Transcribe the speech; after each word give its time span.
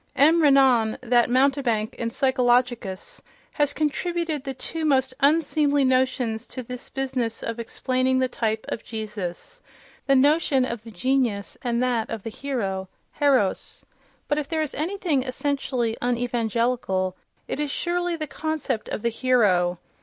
M. 0.15 0.41
Renan, 0.41 0.97
that 1.03 1.29
mountebank 1.29 1.93
in 1.93 2.09
psychologicus, 2.09 3.21
has 3.51 3.71
contributed 3.71 4.43
the 4.43 4.53
two 4.55 4.83
most 4.83 5.13
unseemly 5.19 5.85
notions 5.85 6.47
to 6.47 6.63
this 6.63 6.89
business 6.89 7.43
of 7.43 7.59
explaining 7.59 8.17
the 8.17 8.27
type 8.27 8.65
of 8.69 8.83
Jesus: 8.83 9.61
the 10.07 10.15
notion 10.15 10.65
of 10.65 10.81
the 10.81 10.89
genius 10.89 11.55
and 11.61 11.83
that 11.83 12.09
of 12.09 12.23
the 12.23 12.31
hero 12.31 12.89
("héros"). 13.19 13.83
But 14.27 14.39
if 14.39 14.49
there 14.49 14.63
is 14.63 14.73
anything 14.73 15.21
essentially 15.21 15.95
unevangelical, 16.01 17.13
it 17.47 17.59
is 17.59 17.69
surely 17.69 18.15
the 18.15 18.25
concept 18.25 18.89
of 18.89 19.03
the 19.03 19.09
hero. 19.09 19.77